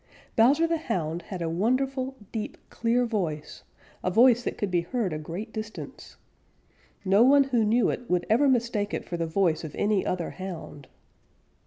Bowser 0.35 0.65
the 0.65 0.77
Hound 0.79 1.21
had 1.21 1.43
a 1.43 1.47
wonderful, 1.47 2.15
deep, 2.31 2.57
clear 2.71 3.05
voice, 3.05 3.61
a 4.03 4.09
voice 4.09 4.41
that 4.41 4.57
could 4.57 4.71
be 4.71 4.81
heard 4.81 5.13
a 5.13 5.19
great 5.19 5.53
distance. 5.53 6.17
No 7.05 7.21
one 7.21 7.43
who 7.43 7.63
knew 7.63 7.91
it 7.91 8.09
would 8.09 8.25
ever 8.27 8.49
mistake 8.49 8.95
it 8.95 9.05
for 9.05 9.15
the 9.17 9.27
voice 9.27 9.63
of 9.63 9.75
any 9.75 10.03
other 10.03 10.31
Hound. 10.31 10.87